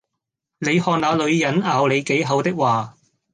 [0.57, 2.97] 你看那女人「咬你幾口」的話，